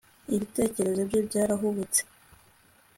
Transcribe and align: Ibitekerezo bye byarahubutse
Ibitekerezo 0.35 1.01
bye 1.07 1.19
byarahubutse 1.27 2.01